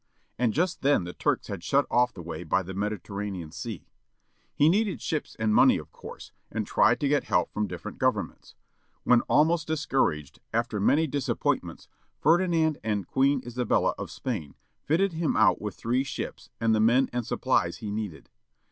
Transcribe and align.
And 0.39 0.51
just 0.51 0.81
then 0.81 1.03
the 1.03 1.13
Turks 1.13 1.45
had 1.45 1.63
shut 1.63 1.85
off 1.91 2.11
the 2.11 2.23
way 2.23 2.43
by 2.43 2.63
the 2.63 2.73
Mediterranean 2.73 3.51
Sea. 3.51 3.85
He 4.51 4.67
needed 4.67 4.99
ships 4.99 5.35
and 5.37 5.53
money 5.53 5.77
of 5.77 5.91
course, 5.91 6.31
and 6.51 6.65
tried 6.65 6.99
to 7.01 7.07
get 7.07 7.25
help 7.25 7.53
from 7.53 7.67
different 7.67 7.99
govern 7.99 8.29
ments. 8.29 8.55
When 9.03 9.21
almost 9.29 9.67
discouraged, 9.67 10.39
after 10.55 10.79
many 10.79 11.05
disappointments, 11.05 11.87
Ferdinand 12.19 12.79
and 12.83 13.05
Queen 13.05 13.43
Isabella 13.45 13.93
of 13.99 14.09
Spain 14.09 14.55
fitted 14.83 15.13
him 15.13 15.37
out 15.37 15.61
with 15.61 15.75
three 15.75 16.03
ships, 16.03 16.49
and 16.59 16.73
the 16.73 16.79
men 16.79 17.07
and 17.13 17.23
supplies 17.23 17.77
he 17.77 17.91
needed. 17.91 18.31